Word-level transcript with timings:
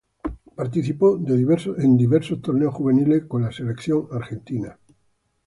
Participó 0.55 1.15
de 1.15 1.37
diversos 1.37 2.41
torneos 2.41 2.73
juveniles 2.73 3.25
con 3.27 3.43
la 3.43 3.51
Selección 3.51 4.07
Argentina. 4.11 4.79